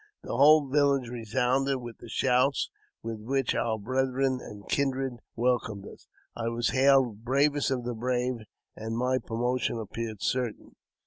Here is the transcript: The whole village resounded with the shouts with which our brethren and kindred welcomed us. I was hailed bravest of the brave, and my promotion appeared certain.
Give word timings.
The 0.23 0.35
whole 0.35 0.67
village 0.67 1.09
resounded 1.09 1.77
with 1.77 1.99
the 1.99 2.09
shouts 2.09 2.71
with 3.03 3.19
which 3.19 3.53
our 3.53 3.77
brethren 3.77 4.39
and 4.41 4.67
kindred 4.67 5.17
welcomed 5.35 5.85
us. 5.85 6.07
I 6.35 6.47
was 6.47 6.69
hailed 6.69 7.23
bravest 7.23 7.69
of 7.69 7.83
the 7.83 7.93
brave, 7.93 8.37
and 8.75 8.97
my 8.97 9.19
promotion 9.19 9.77
appeared 9.77 10.23
certain. 10.23 10.71